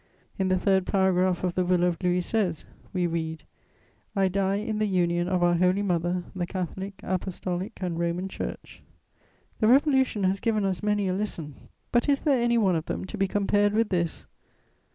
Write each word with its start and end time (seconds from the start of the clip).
In 0.39 0.47
the 0.47 0.57
third 0.57 0.87
paragraph 0.87 1.43
of 1.43 1.53
the 1.53 1.63
will 1.63 1.83
of 1.83 2.01
Louis 2.01 2.21
XVI., 2.21 2.65
we 2.91 3.05
read: 3.05 3.43
"I 4.15 4.29
DIE 4.29 4.55
IN 4.55 4.79
THE 4.79 4.87
UNION 4.87 5.27
OF 5.27 5.43
OUR 5.43 5.53
HOLY 5.53 5.83
MOTHER 5.83 6.23
THE 6.35 6.47
CATHOLIC, 6.47 7.01
APOSTOLIC 7.03 7.73
AND 7.81 7.99
ROMAN 7.99 8.27
CHURCH." 8.27 8.81
The 9.59 9.67
Revolution 9.67 10.23
has 10.23 10.39
given 10.39 10.65
us 10.65 10.81
many 10.81 11.07
a 11.07 11.13
lesson; 11.13 11.53
but 11.91 12.09
is 12.09 12.23
there 12.23 12.41
any 12.41 12.57
one 12.57 12.75
of 12.75 12.85
them 12.85 13.05
to 13.05 13.15
be 13.15 13.27
compared 13.27 13.73
with 13.73 13.89
this? 13.89 14.25